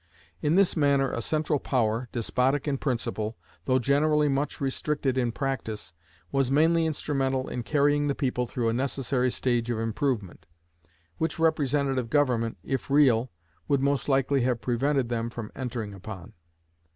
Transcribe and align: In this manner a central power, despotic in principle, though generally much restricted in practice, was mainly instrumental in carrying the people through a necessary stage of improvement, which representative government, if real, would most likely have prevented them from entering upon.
In 0.41 0.55
this 0.55 0.75
manner 0.75 1.11
a 1.11 1.21
central 1.21 1.59
power, 1.59 2.09
despotic 2.11 2.67
in 2.67 2.79
principle, 2.79 3.37
though 3.65 3.77
generally 3.77 4.27
much 4.27 4.59
restricted 4.59 5.15
in 5.15 5.31
practice, 5.31 5.93
was 6.31 6.49
mainly 6.49 6.87
instrumental 6.87 7.47
in 7.47 7.61
carrying 7.61 8.07
the 8.07 8.15
people 8.15 8.47
through 8.47 8.67
a 8.67 8.73
necessary 8.73 9.29
stage 9.29 9.69
of 9.69 9.77
improvement, 9.77 10.47
which 11.19 11.37
representative 11.37 12.09
government, 12.09 12.57
if 12.63 12.89
real, 12.89 13.29
would 13.67 13.81
most 13.81 14.09
likely 14.09 14.41
have 14.41 14.59
prevented 14.59 15.09
them 15.09 15.29
from 15.29 15.51
entering 15.55 15.93
upon. 15.93 16.33